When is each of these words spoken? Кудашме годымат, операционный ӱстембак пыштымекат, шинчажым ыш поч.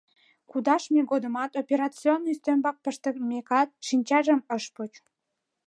Кудашме 0.49 1.01
годымат, 1.11 1.51
операционный 1.61 2.33
ӱстембак 2.35 2.77
пыштымекат, 2.83 3.69
шинчажым 3.87 4.39
ыш 4.57 4.65
поч. 4.75 4.91